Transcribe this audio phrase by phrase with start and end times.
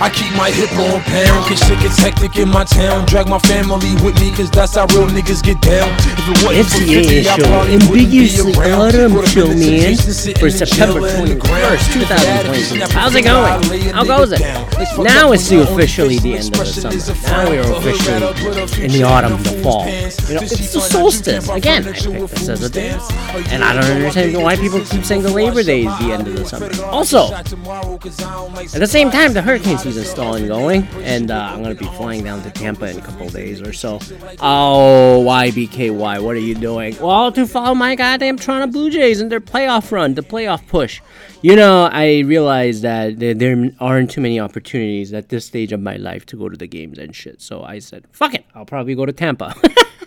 [0.00, 3.04] I keep my hip on pound, cause shit gets hectic in my town.
[3.06, 5.90] Drag my family with me, cause that's how real niggas get down.
[5.98, 9.96] If it wasn't for 50, I show, probably wouldn't be ambiguously autumn show, man,
[10.38, 11.78] for September jail 21st, ground.
[11.92, 12.94] 2022.
[12.94, 13.52] How's it going?
[13.52, 14.38] I lay a How goes it?
[14.38, 14.66] down.
[14.78, 17.22] It's fucked Now it's only officially the end of the summer.
[17.26, 19.86] Now we are officially rat up with a in the autumn, the fall.
[19.88, 21.48] You know, it's the solstice.
[21.48, 22.04] Again, I picked
[22.36, 23.10] this as a dance.
[23.50, 26.36] And I don't understand why people keep saying the Labor Day is the end of
[26.36, 26.70] the summer.
[26.84, 30.24] Also, shot tomorrow, 'cause I don't like At the same time, the hurricane season's still
[30.24, 33.72] ongoing, and uh, I'm gonna be flying down to Tampa in a couple days or
[33.72, 33.98] so.
[34.38, 36.94] Oh, YBKY, what are you doing?
[37.00, 41.00] Well, to follow my goddamn Toronto Blue Jays and their playoff run, the playoff push.
[41.40, 45.96] You know, I realize that there aren't too many opportunities at this stage of my
[45.96, 47.40] life to go to the games and shit.
[47.40, 49.54] So I said, fuck it, I'll probably go to Tampa.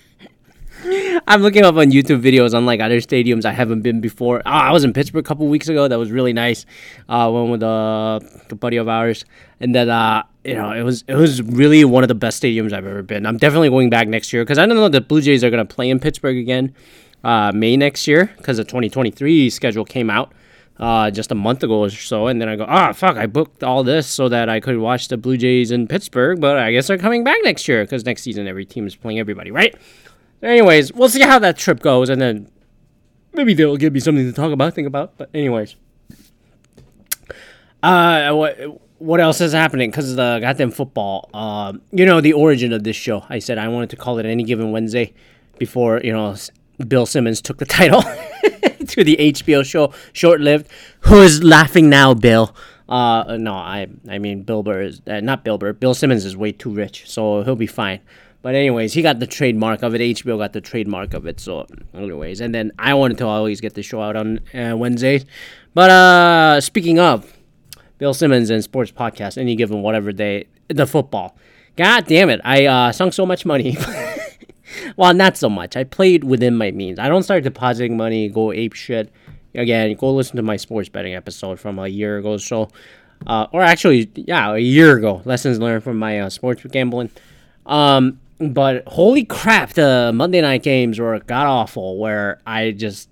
[1.27, 4.41] I'm looking up on YouTube videos on like other stadiums I haven't been before.
[4.45, 5.87] Oh, I was in Pittsburgh a couple weeks ago.
[5.87, 6.65] That was really nice.
[7.07, 9.25] Uh, went with a buddy of ours,
[9.59, 12.73] and then uh, you know it was it was really one of the best stadiums
[12.73, 13.25] I've ever been.
[13.25, 15.65] I'm definitely going back next year because I don't know the Blue Jays are gonna
[15.65, 16.73] play in Pittsburgh again
[17.23, 20.33] uh, May next year because the 2023 schedule came out
[20.79, 23.63] uh, just a month ago or so, and then I go, ah, fuck, I booked
[23.63, 26.87] all this so that I could watch the Blue Jays in Pittsburgh, but I guess
[26.87, 29.75] they're coming back next year because next season every team is playing everybody, right?
[30.43, 32.49] Anyways, we'll see how that trip goes, and then
[33.33, 35.17] maybe they'll give me something to talk about, think about.
[35.17, 35.75] But anyways,
[37.83, 38.57] uh, what
[38.97, 39.89] what else is happening?
[39.89, 41.29] Because the goddamn football.
[41.33, 43.23] Um, you know the origin of this show.
[43.29, 45.13] I said I wanted to call it any given Wednesday
[45.57, 46.35] before you know
[46.87, 49.93] Bill Simmons took the title to the HBO show.
[50.13, 50.67] Short lived.
[51.01, 52.55] Who is laughing now, Bill?
[52.89, 55.73] Uh, no, I I mean Bill Burr is uh, not Bill Burr.
[55.73, 58.01] Bill Simmons is way too rich, so he'll be fine.
[58.41, 60.01] But anyways, he got the trademark of it.
[60.01, 61.39] HBO got the trademark of it.
[61.39, 65.25] So anyways, and then I wanted to always get the show out on uh, Wednesdays.
[65.73, 67.37] But uh, speaking of
[67.99, 71.37] Bill Simmons and sports podcast, any given whatever day, the football.
[71.75, 72.41] God damn it!
[72.43, 73.77] I uh, sunk so much money.
[74.97, 75.77] well, not so much.
[75.77, 76.99] I played within my means.
[76.99, 79.11] I don't start depositing money, go ape shit.
[79.53, 82.37] Again, go listen to my sports betting episode from a year ago.
[82.37, 82.69] So,
[83.27, 85.21] uh, or actually, yeah, a year ago.
[85.25, 87.09] Lessons learned from my uh, sports gambling.
[87.65, 88.19] Um,
[88.49, 91.97] but holy crap, the Monday night games were god awful.
[91.97, 93.09] Where I just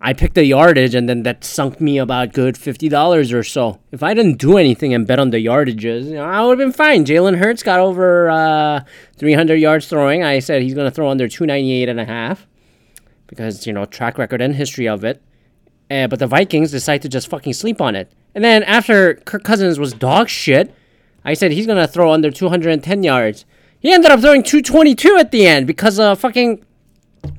[0.00, 3.80] I picked the yardage and then that sunk me about good fifty dollars or so.
[3.92, 6.66] If I didn't do anything and bet on the yardages, you know, I would have
[6.66, 7.04] been fine.
[7.04, 8.80] Jalen Hurts got over uh,
[9.16, 10.22] three hundred yards throwing.
[10.22, 12.46] I said he's gonna throw under two ninety eight and a half
[13.26, 15.22] because you know track record and history of it.
[15.90, 18.12] Uh, but the Vikings decide to just fucking sleep on it.
[18.34, 20.74] And then after Kirk Cousins was dog shit,
[21.24, 23.44] I said he's gonna throw under two hundred and ten yards.
[23.80, 26.64] He ended up throwing two twenty two at the end because uh fucking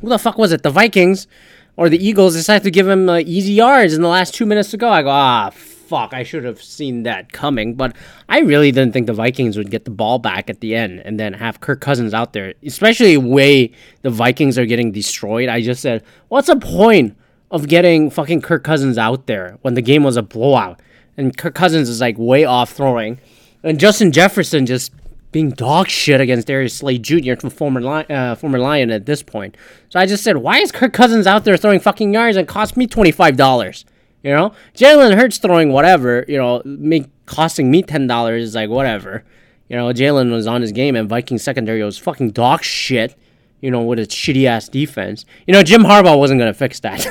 [0.02, 0.64] who the fuck was it?
[0.64, 1.28] The Vikings
[1.76, 4.72] or the Eagles decided to give him uh, easy yards in the last two minutes
[4.72, 4.90] to go.
[4.90, 7.76] I go, ah, fuck, I should have seen that coming.
[7.76, 7.96] But
[8.28, 11.20] I really didn't think the Vikings would get the ball back at the end and
[11.20, 13.72] then have Kirk Cousins out there, especially the way
[14.02, 15.50] the Vikings are getting destroyed.
[15.50, 17.16] I just said, what's the point
[17.52, 20.82] of getting fucking Kirk Cousins out there when the game was a blowout?
[21.16, 23.20] And Kirk Cousins is like way off throwing.
[23.64, 24.92] And Justin Jefferson just
[25.32, 29.22] being dog shit against Darius Slay Jr., from former Lion, uh, former Lion at this
[29.22, 29.58] point.
[29.90, 32.78] So I just said, why is Kirk Cousins out there throwing fucking yards and cost
[32.78, 33.86] me twenty five dollars?
[34.24, 38.70] You know, Jalen Hurts throwing whatever, you know, make costing me ten dollars is like
[38.70, 39.24] whatever.
[39.70, 43.16] You know, Jalen was on his game and Viking secondary was fucking dog shit.
[43.60, 45.26] You know, with its shitty ass defense.
[45.48, 47.08] You know, Jim Harbaugh wasn't gonna fix that.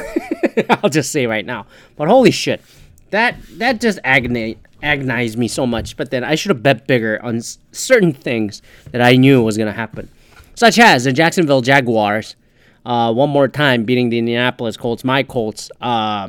[0.82, 1.66] I'll just say right now.
[1.96, 2.62] But holy shit,
[3.10, 5.96] that that just agony agonized me so much.
[5.96, 7.40] But then I should have bet bigger on
[7.72, 10.08] certain things that I knew was going to happen,
[10.54, 12.36] such as the Jacksonville Jaguars.
[12.84, 16.28] Uh, one more time beating the Indianapolis Colts, my Colts, uh,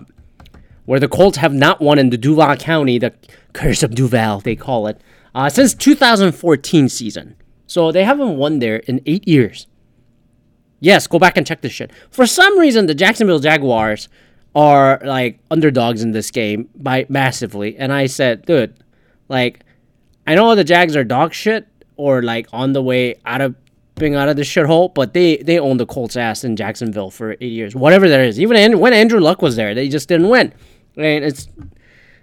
[0.85, 3.13] where the Colts have not won in the Duval County, the
[3.53, 4.99] curse of Duval, they call it,
[5.35, 7.35] uh, since 2014 season.
[7.67, 9.67] So they haven't won there in eight years.
[10.79, 11.91] Yes, go back and check this shit.
[12.09, 14.09] For some reason, the Jacksonville Jaguars
[14.57, 17.77] are like underdogs in this game by massively.
[17.77, 18.73] And I said, dude,
[19.29, 19.63] like,
[20.25, 23.55] I know the Jags are dog shit or like on the way out of
[23.93, 27.33] being out of the shithole, but they they own the Colts ass in Jacksonville for
[27.33, 28.39] eight years, whatever that is.
[28.39, 30.51] Even when Andrew Luck was there, they just didn't win.
[30.95, 31.47] And it's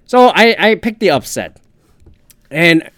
[0.04, 1.60] so I I picked the upset,
[2.50, 2.90] and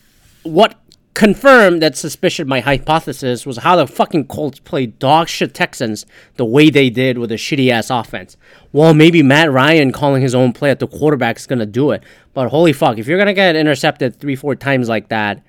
[0.44, 0.78] what
[1.16, 6.04] confirmed that suspicion, my hypothesis, was how the fucking Colts played dog shit Texans
[6.36, 8.36] the way they did with a shitty ass offense.
[8.70, 12.02] Well, maybe Matt Ryan calling his own play at the quarterback is gonna do it.
[12.34, 15.42] But holy fuck, if you're gonna get intercepted three, four times like that,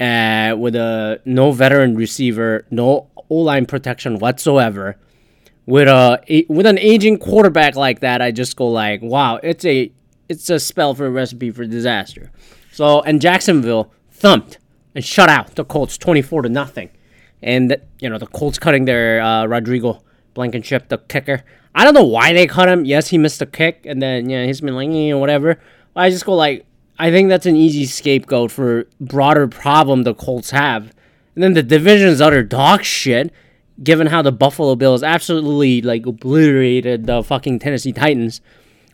[0.00, 4.98] uh, with a no veteran receiver, no O line protection whatsoever,
[5.66, 9.64] with a, a with an aging quarterback like that, I just go like, wow, it's
[9.64, 9.92] a
[10.28, 12.32] it's a spell for a recipe for disaster.
[12.72, 14.58] So and Jacksonville thumped
[14.96, 16.88] and shut out the Colts twenty four to nothing,
[17.42, 20.02] and you know the Colts cutting their uh, Rodrigo
[20.32, 21.44] Blankenship, the kicker.
[21.74, 22.86] I don't know why they cut him.
[22.86, 25.60] Yes, he missed a kick, and then yeah, he's been like eh, whatever.
[25.92, 26.64] But I just go like,
[26.98, 30.94] I think that's an easy scapegoat for broader problem the Colts have,
[31.34, 33.30] and then the division's utter dog shit.
[33.82, 38.40] Given how the Buffalo Bills absolutely like obliterated the fucking Tennessee Titans,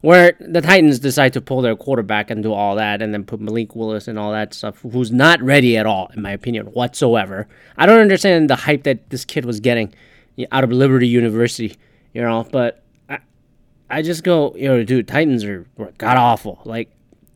[0.02, 3.40] where the Titans decide to pull their quarterback and do all that, and then put
[3.40, 7.48] Malik Willis and all that stuff, who's not ready at all, in my opinion, whatsoever.
[7.76, 9.94] I don't understand the hype that this kid was getting
[10.50, 11.76] out of Liberty University
[12.12, 12.46] you know.
[12.50, 13.18] But I,
[13.90, 15.66] I just go, you know, dude, Titans are,
[15.98, 16.60] god awful.
[16.64, 16.90] Like,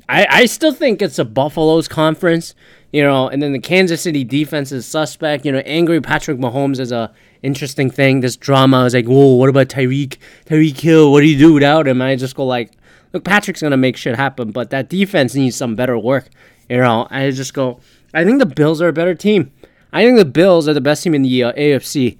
[0.08, 2.54] I, I still think it's a Buffalo's conference,
[2.96, 5.44] you know, and then the Kansas City defense is suspect.
[5.44, 7.12] You know, angry Patrick Mahomes is a
[7.42, 8.20] interesting thing.
[8.20, 10.16] This drama is like, whoa, what about Tyreek?
[10.46, 12.00] Tyreek Hill, what do you do without him?
[12.00, 12.72] And I just go like,
[13.12, 16.30] look, Patrick's gonna make shit happen, but that defense needs some better work.
[16.70, 17.80] You know, I just go,
[18.14, 19.52] I think the Bills are a better team.
[19.92, 22.16] I think the Bills are the best team in the uh, AFC,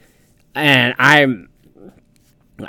[0.54, 1.48] and I'm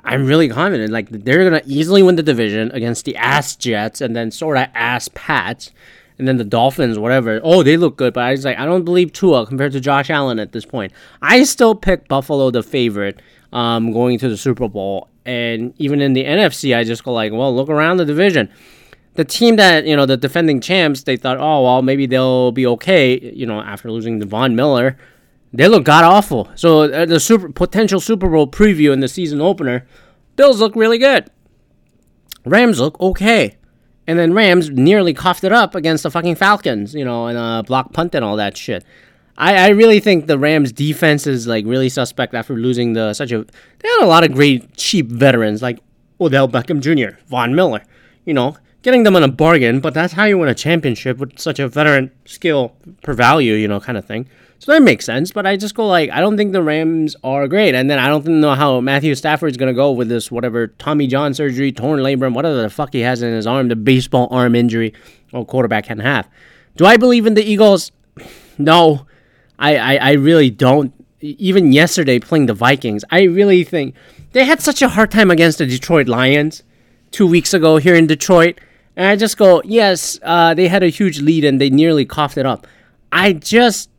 [0.06, 0.94] I'm really confident.
[0.94, 4.70] Like they're gonna easily win the division against the ass Jets and then sort of
[4.74, 5.72] ass Pats,
[6.20, 7.40] and then the Dolphins, whatever.
[7.44, 10.10] Oh, they look good, but I was like, I don't believe Tua compared to Josh
[10.10, 10.92] Allen at this point.
[11.22, 13.22] I still pick Buffalo the favorite,
[13.54, 17.32] um, going to the Super Bowl, and even in the NFC, I just go like,
[17.32, 18.50] well, look around the division.
[19.16, 22.68] The team that you know, the defending champs, they thought, oh well, maybe they'll be
[22.68, 24.98] okay, you know, after losing Devon Miller.
[25.54, 26.50] They look god awful.
[26.56, 29.88] So uh, the super potential Super Bowl preview in the season opener,
[30.36, 31.30] Bills look really good.
[32.46, 33.58] Rams look okay.
[34.08, 37.62] And then Rams nearly coughed it up against the fucking Falcons, you know, and uh,
[37.64, 38.86] block punt and all that shit.
[39.38, 43.32] I, I really think the Rams defense is like really suspect after losing the such
[43.32, 43.44] a
[43.80, 45.80] they had a lot of great cheap veterans like
[46.20, 47.84] Odell Beckham Jr., Von Miller,
[48.26, 51.38] you know, getting them on a bargain, but that's how you win a championship with
[51.38, 54.28] such a veteran skill per value, you know, kind of thing.
[54.60, 57.48] So that makes sense, but I just go like I don't think the Rams are
[57.48, 61.08] great, and then I don't know how Matthew Stafford's gonna go with this whatever Tommy
[61.08, 64.56] John surgery, torn labrum, whatever the fuck he has in his arm, the baseball arm
[64.56, 64.94] injury,
[65.32, 66.28] or quarterback can have.
[66.76, 67.92] Do I believe in the Eagles?
[68.58, 69.06] No,
[69.60, 70.94] I, I, I really don't.
[71.22, 73.96] Even yesterday playing the Vikings, I really think
[74.34, 76.64] they had such a hard time against the Detroit Lions
[77.12, 78.60] two weeks ago here in Detroit.
[78.96, 82.38] And I just go, yes, uh, they had a huge lead and they nearly coughed
[82.38, 82.68] it up.
[83.12, 83.90] I just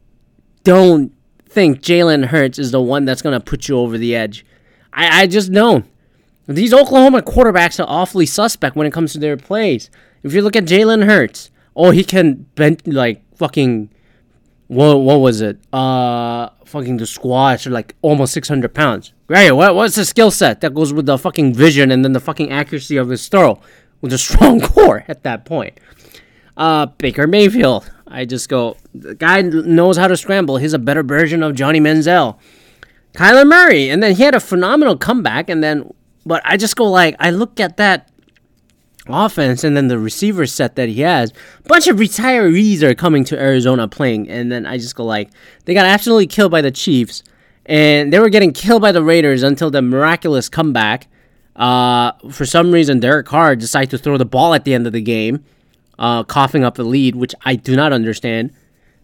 [0.65, 1.13] don't
[1.49, 4.45] think Jalen Hurts is the one that's going to put you over the edge.
[4.93, 5.87] I, I just don't.
[6.47, 9.91] These Oklahoma quarterbacks are awfully suspect when it comes to their plays.
[10.23, 13.91] If you look at Jalen Hurts, oh, he can bend like fucking.
[14.69, 15.59] What, what was it?
[15.73, 19.13] Uh, fucking the squats are like almost 600 pounds.
[19.27, 22.21] Right, what, what's the skill set that goes with the fucking vision and then the
[22.21, 23.61] fucking accuracy of his throw
[24.01, 25.79] with a strong core at that point?
[26.57, 30.57] Uh, Baker Mayfield, I just go, the guy knows how to scramble.
[30.57, 32.39] He's a better version of Johnny Manziel.
[33.15, 35.93] Kyler Murray, and then he had a phenomenal comeback, and then,
[36.25, 38.11] but I just go like, I look at that
[39.09, 41.33] offense and then the receiver set that he has.
[41.65, 45.31] A bunch of retirees are coming to Arizona playing, and then I just go like,
[45.65, 47.23] they got absolutely killed by the Chiefs,
[47.67, 51.09] and they were getting killed by the Raiders until the miraculous comeback.
[51.57, 54.93] Uh, for some reason, Derek Carr decided to throw the ball at the end of
[54.93, 55.45] the game
[55.99, 58.53] uh, coughing up the lead, which I do not understand.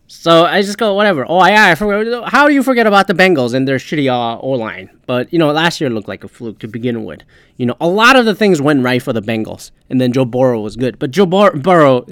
[0.07, 1.25] So I just go, whatever.
[1.27, 2.31] Oh, yeah, I forgot.
[2.31, 4.91] How do you forget about the Bengals and their shitty uh, O line?
[5.07, 7.23] But, you know, last year looked like a fluke to begin with.
[7.57, 10.27] You know, a lot of the things went right for the Bengals, and then Joe
[10.27, 10.99] Burrow was good.
[10.99, 12.07] But Joe Bur- Burrow,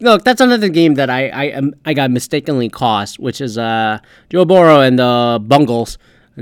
[0.00, 4.44] look, that's another game that I I, I got mistakenly cost, which is uh, Joe
[4.44, 5.96] Burrow and the Bungles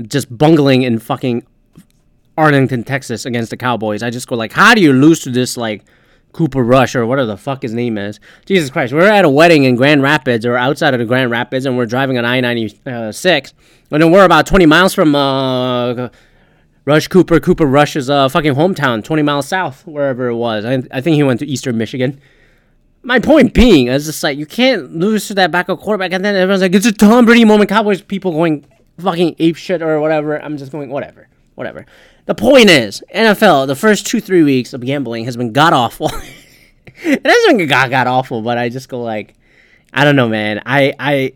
[0.07, 1.45] just bungling in fucking
[2.37, 4.03] Arlington, Texas against the Cowboys.
[4.03, 5.83] I just go, like, how do you lose to this, like,
[6.37, 8.19] Cooper Rush or whatever the fuck his name is.
[8.45, 11.65] Jesus Christ, we're at a wedding in Grand Rapids or outside of the Grand Rapids,
[11.65, 12.69] and we're driving on I ninety
[13.11, 13.53] six,
[13.89, 16.09] and then we're about twenty miles from uh,
[16.85, 17.39] Rush Cooper.
[17.39, 20.63] Cooper Rush's uh, fucking hometown, twenty miles south, wherever it was.
[20.63, 22.21] I, I think he went to Eastern Michigan.
[23.01, 26.35] My point being is just like you can't lose to that backup quarterback, and then
[26.35, 28.63] everyone's like, "It's a Tom Brady moment." Cowboys people going
[28.99, 30.39] fucking ape shit or whatever.
[30.39, 31.87] I'm just going whatever, whatever.
[32.27, 36.11] The point is, NFL, the first two, three weeks of gambling has been god awful.
[36.85, 39.33] it hasn't been god god awful, but I just go like,
[39.93, 40.61] I don't know, man.
[40.65, 41.33] I I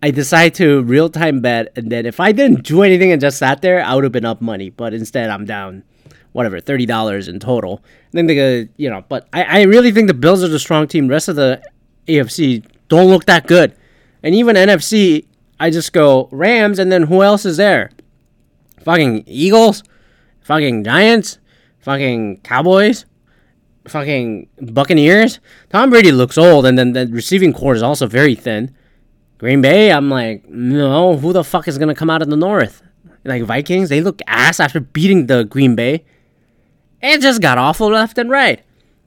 [0.00, 3.36] I decide to real time bet, and then if I didn't do anything and just
[3.36, 4.70] sat there, I would have been up money.
[4.70, 5.82] But instead, I'm down,
[6.30, 7.82] whatever, thirty dollars in total.
[8.12, 10.86] And then they, you know, but I, I really think the Bills are the strong
[10.86, 11.08] team.
[11.08, 11.60] Rest of the
[12.06, 13.74] AFC don't look that good,
[14.22, 15.26] and even NFC,
[15.58, 17.90] I just go Rams, and then who else is there?
[18.84, 19.82] Fucking Eagles
[20.42, 21.38] fucking Giants,
[21.80, 23.04] fucking Cowboys.
[23.88, 25.40] fucking Buccaneers.
[25.70, 28.74] Tom Brady looks old, and then the receiving corps is also very thin.
[29.38, 32.82] Green Bay, I'm like, no, who the fuck is gonna come out of the North?
[33.24, 36.04] Like Vikings, they look ass after beating the Green Bay.
[37.00, 38.62] It just got awful left and right.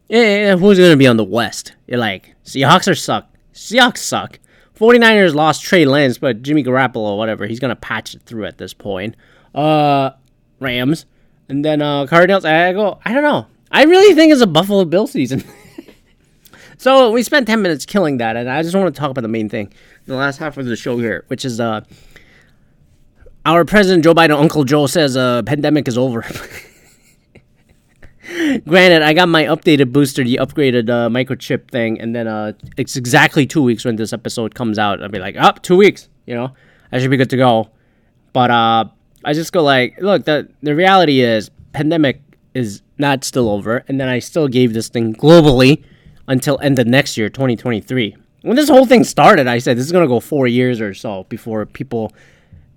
[0.09, 1.73] Yeah, who's gonna be on the West?
[1.87, 3.29] You're like, Seahawks are suck.
[3.53, 4.39] Seahawks suck.
[4.77, 8.73] 49ers lost Trey Lance, but Jimmy Garoppolo, whatever, he's gonna patch it through at this
[8.73, 9.15] point.
[9.53, 10.11] Uh,
[10.59, 11.05] Rams,
[11.49, 12.45] and then uh, Cardinals.
[12.45, 13.47] I go, I don't know.
[13.71, 15.43] I really think it's a Buffalo Bill season.
[16.77, 19.27] so we spent 10 minutes killing that, and I just want to talk about the
[19.27, 19.73] main thing,
[20.05, 21.81] the last half of the show here, which is uh,
[23.45, 26.25] our president Joe Biden, Uncle Joe says uh, pandemic is over.
[28.67, 32.95] Granted, I got my updated booster, the upgraded uh, microchip thing, and then uh, it's
[32.95, 35.03] exactly two weeks when this episode comes out.
[35.03, 36.55] I'll be like, up oh, two weeks, you know,
[36.91, 37.69] I should be good to go.
[38.33, 38.85] But uh,
[39.25, 42.21] I just go like, look, the the reality is, pandemic
[42.53, 45.83] is not still over, and then I still gave this thing globally
[46.27, 48.15] until end of next year, 2023.
[48.43, 51.25] When this whole thing started, I said this is gonna go four years or so
[51.27, 52.13] before people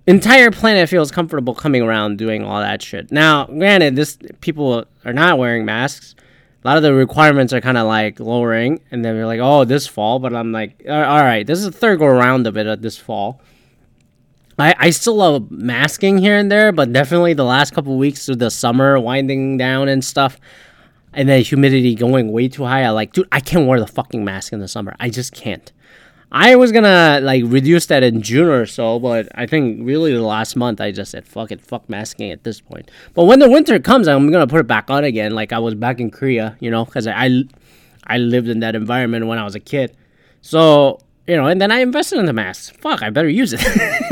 [0.07, 3.11] entire planet feels comfortable coming around doing all that shit.
[3.11, 6.15] Now, granted, this people are not wearing masks.
[6.63, 9.63] A lot of the requirements are kind of like lowering, and then they're like, "Oh,
[9.63, 12.65] this fall." But I'm like, "All right, this is the third go around of it
[12.65, 13.39] at this fall."
[14.61, 18.39] I, I still love masking here and there, but definitely the last couple weeks of
[18.39, 20.39] the summer winding down and stuff,
[21.13, 22.83] and then humidity going way too high.
[22.83, 24.95] I like, dude, I can't wear the fucking mask in the summer.
[24.99, 25.71] I just can't.
[26.31, 30.21] I was gonna like reduce that in June or so, but I think really the
[30.21, 32.91] last month I just said fuck it, fuck masking at this point.
[33.15, 35.73] But when the winter comes, I'm gonna put it back on again, like I was
[35.73, 37.43] back in Korea, you know, because I
[38.05, 39.95] I lived in that environment when I was a kid.
[40.41, 42.71] So you know, and then I invested in the masks.
[42.71, 43.61] Fuck, I better use it.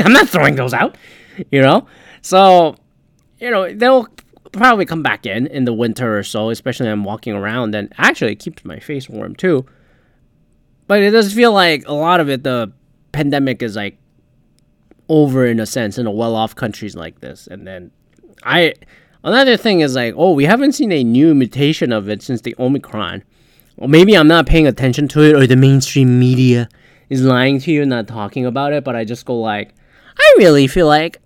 [0.06, 0.96] I'm not throwing those out,
[1.50, 1.88] you know.
[2.22, 2.76] So
[3.40, 4.06] you know they'll
[4.52, 7.74] probably come back in in the winter or so, especially when I'm walking around.
[7.74, 9.66] And actually, it keeps my face warm too.
[10.86, 12.72] But it does feel like a lot of it, the
[13.10, 13.98] pandemic is like
[15.08, 17.48] over in a sense in a well-off countries like this.
[17.48, 17.90] And then
[18.44, 18.74] I,
[19.24, 22.54] another thing is like, oh, we haven't seen a new mutation of it since the
[22.58, 23.24] Omicron.
[23.76, 26.68] Well, maybe I'm not paying attention to it, or the mainstream media
[27.10, 28.84] is lying to you not talking about it.
[28.84, 29.74] But I just go like,
[30.18, 31.20] I really feel like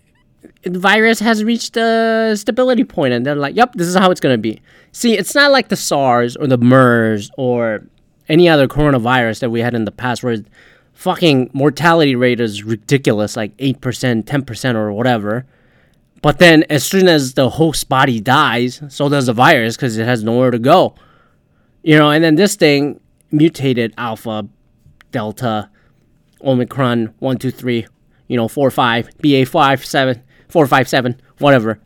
[0.62, 4.20] the virus has reached a stability point, and they're like, "Yep, this is how it's
[4.20, 4.60] gonna be."
[4.92, 7.84] See, it's not like the SARS or the MERS or
[8.28, 10.38] any other coronavirus that we had in the past where
[10.92, 15.46] fucking mortality rate is ridiculous, like 8%, 10%, or whatever.
[16.20, 20.04] But then as soon as the host body dies, so does the virus because it
[20.04, 20.94] has nowhere to go.
[21.82, 23.00] You know, and then this thing
[23.32, 24.46] mutated alpha,
[25.12, 25.70] delta,
[26.42, 27.86] omicron, 1, 2, 3,
[28.26, 31.80] you know, 4, 5, BA 5, 7, 4, 5, 7, whatever.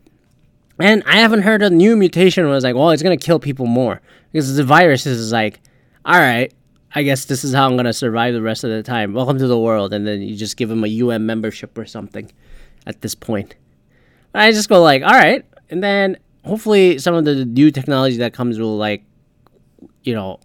[0.79, 3.65] And I haven't heard a new mutation where it's like, well, it's to kill people
[3.65, 4.01] more.
[4.31, 5.59] Because the virus is like,
[6.05, 6.53] all right,
[6.93, 9.13] I guess this is how I'm gonna survive the rest of the time.
[9.13, 12.31] Welcome to the world, and then you just give them a UN membership or something.
[12.85, 13.55] At this point,
[14.33, 18.33] I just go like, all right, and then hopefully some of the new technology that
[18.33, 19.03] comes will like,
[20.03, 20.39] you know,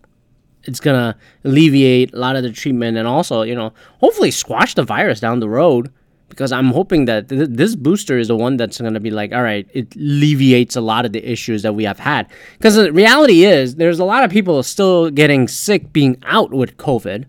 [0.64, 4.82] it's gonna alleviate a lot of the treatment and also, you know, hopefully squash the
[4.82, 5.92] virus down the road
[6.32, 9.32] because I'm hoping that th- this booster is the one that's going to be like,
[9.32, 12.26] all right, it alleviates a lot of the issues that we have had.
[12.56, 16.78] Because the reality is, there's a lot of people still getting sick being out with
[16.78, 17.26] COVID,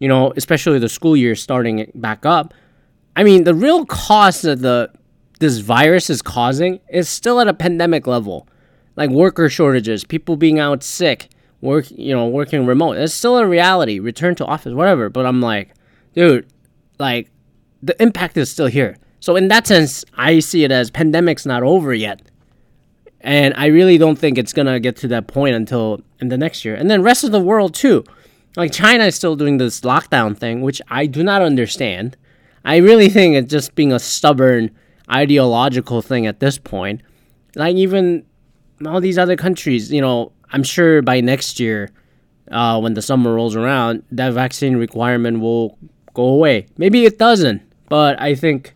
[0.00, 2.52] you know, especially the school year starting back up.
[3.14, 4.90] I mean, the real cost that the
[5.38, 8.48] this virus is causing is still at a pandemic level,
[8.96, 11.28] like worker shortages, people being out sick,
[11.60, 12.96] work, you know, working remote.
[12.96, 13.98] It's still a reality.
[13.98, 15.08] Return to office, whatever.
[15.08, 15.74] But I'm like,
[16.14, 16.46] dude,
[16.98, 17.30] like
[17.82, 18.96] the impact is still here.
[19.20, 22.22] So in that sense, I see it as pandemic's not over yet.
[23.20, 26.64] And I really don't think it's gonna get to that point until in the next
[26.64, 26.74] year.
[26.74, 28.04] And then rest of the world too.
[28.56, 32.16] Like China is still doing this lockdown thing, which I do not understand.
[32.64, 34.70] I really think it's just being a stubborn
[35.10, 37.02] ideological thing at this point.
[37.54, 38.24] Like even
[38.86, 41.90] all these other countries, you know, I'm sure by next year,
[42.50, 45.78] uh, when the summer rolls around, that vaccine requirement will
[46.14, 46.66] go away.
[46.76, 47.62] Maybe it doesn't.
[47.88, 48.74] But I think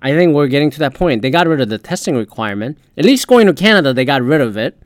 [0.00, 1.22] I think we're getting to that point.
[1.22, 2.78] They got rid of the testing requirement.
[2.96, 4.80] At least going to Canada, they got rid of it.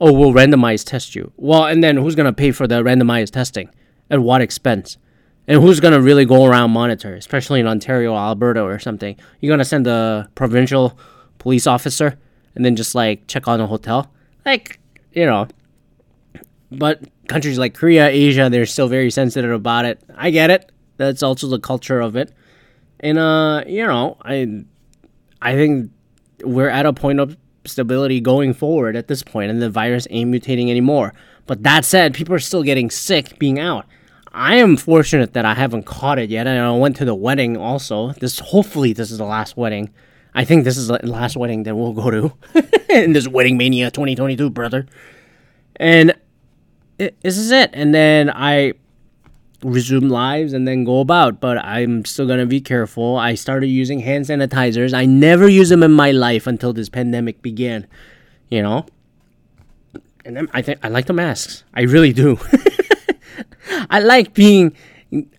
[0.00, 1.32] Oh, we'll randomize test you.
[1.36, 3.68] Well, and then who's gonna pay for the randomized testing?
[4.10, 4.96] At what expense?
[5.46, 9.16] And who's gonna really go around monitor, especially in Ontario, Alberta, or something?
[9.40, 10.98] You're gonna send a provincial
[11.38, 12.18] police officer
[12.54, 14.12] and then just like check on a hotel,
[14.46, 14.78] like
[15.18, 15.48] you know.
[16.70, 20.00] But countries like Korea, Asia, they're still very sensitive about it.
[20.14, 20.70] I get it.
[20.96, 22.32] That's also the culture of it.
[23.00, 24.64] And uh, you know, I
[25.42, 25.90] I think
[26.44, 30.30] we're at a point of stability going forward at this point, and the virus ain't
[30.32, 31.14] mutating anymore.
[31.46, 33.86] But that said, people are still getting sick being out.
[34.32, 37.56] I am fortunate that I haven't caught it yet, and I went to the wedding
[37.56, 38.12] also.
[38.12, 39.90] This hopefully this is the last wedding.
[40.34, 42.32] I think this is the last wedding that we'll go to
[42.88, 44.86] in this wedding mania 2022, brother.
[45.76, 46.14] And
[46.98, 47.70] it, this is it.
[47.72, 48.74] And then I
[49.62, 51.40] resume lives and then go about.
[51.40, 53.16] But I'm still gonna be careful.
[53.16, 54.94] I started using hand sanitizers.
[54.94, 57.86] I never used them in my life until this pandemic began.
[58.50, 58.86] You know.
[60.24, 61.64] And then I think I like the masks.
[61.74, 62.38] I really do.
[63.90, 64.76] I like being.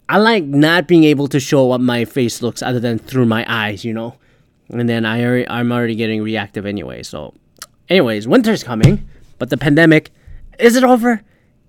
[0.07, 3.45] I like not being able to show what my face looks other than through my
[3.47, 3.85] eyes.
[3.85, 4.15] You know.
[4.69, 7.03] And then I already, I'm already getting reactive anyway.
[7.03, 7.33] So,
[7.89, 9.07] anyways, winter's coming,
[9.37, 10.11] but the pandemic
[10.59, 11.21] is it over?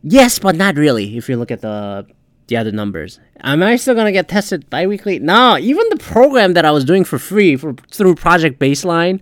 [0.02, 1.16] Yes, but not really.
[1.16, 2.06] If you look at the
[2.48, 5.20] the other numbers, am I still gonna get tested biweekly?
[5.20, 5.56] No.
[5.56, 9.20] Even the program that I was doing for free for through Project Baseline,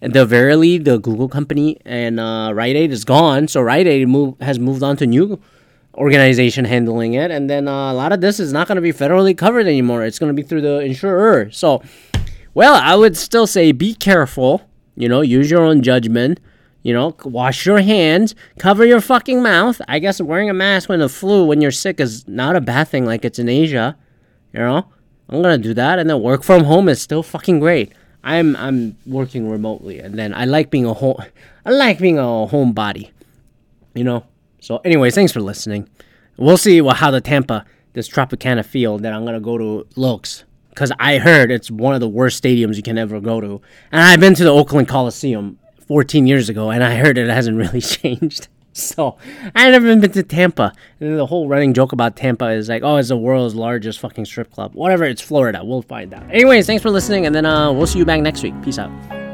[0.00, 3.48] and the Verily, the Google company, and uh, Rite Aid is gone.
[3.48, 5.40] So Rite Aid move, has moved on to new
[5.94, 8.92] organization handling it, and then uh, a lot of this is not going to be
[8.92, 10.04] federally covered anymore.
[10.04, 11.50] It's going to be through the insurer.
[11.50, 11.82] So,
[12.56, 14.62] well, I would still say be careful.
[14.94, 16.40] You know, use your own judgment.
[16.82, 19.78] You know, wash your hands, cover your fucking mouth.
[19.88, 22.88] I guess wearing a mask when the flu, when you're sick, is not a bad
[22.88, 23.94] thing like it's in Asia.
[24.54, 24.88] You know,
[25.28, 27.92] I'm gonna do that, and then work from home is still fucking great.
[28.24, 31.16] I'm I'm working remotely, and then I like being a home.
[31.66, 33.10] I like being a homebody.
[33.94, 34.24] You know.
[34.60, 35.90] So, anyways, thanks for listening.
[36.38, 40.44] We'll see what, how the Tampa, this Tropicana field that I'm gonna go to looks.
[40.76, 44.00] Cause I heard it's one of the worst stadiums you can ever go to, and
[44.00, 47.80] I've been to the Oakland Coliseum 14 years ago, and I heard it hasn't really
[47.80, 48.48] changed.
[48.76, 49.16] So
[49.54, 50.74] I never even been to Tampa.
[51.00, 54.26] And the whole running joke about Tampa is like, oh, it's the world's largest fucking
[54.26, 54.74] strip club.
[54.74, 55.64] Whatever, it's Florida.
[55.64, 56.30] We'll find out.
[56.30, 58.54] Anyways, thanks for listening, and then uh, we'll see you back next week.
[58.62, 59.25] Peace out.